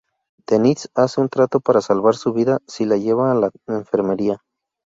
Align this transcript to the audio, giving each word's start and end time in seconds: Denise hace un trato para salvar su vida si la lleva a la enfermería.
Denise 0.47 0.89
hace 0.95 1.21
un 1.21 1.29
trato 1.29 1.59
para 1.59 1.79
salvar 1.79 2.15
su 2.15 2.33
vida 2.33 2.57
si 2.67 2.85
la 2.85 2.97
lleva 2.97 3.31
a 3.31 3.35
la 3.35 3.51
enfermería. 3.67 4.41